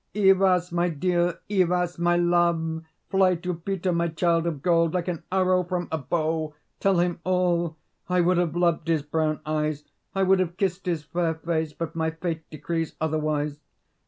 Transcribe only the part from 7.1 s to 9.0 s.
all: I would have loved